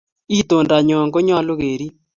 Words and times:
Itondanyo 0.37 0.97
konyolu 1.13 1.53
keriib. 1.59 1.93